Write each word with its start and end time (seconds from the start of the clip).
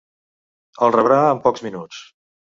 El 0.87 0.93
rebrà 0.95 1.21
en 1.35 1.43
pocs 1.45 1.65
minuts. 1.69 2.03